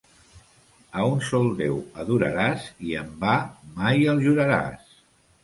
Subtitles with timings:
[1.01, 3.35] A un sol Déu adoraràs i en va
[3.77, 4.91] mai el juraràs.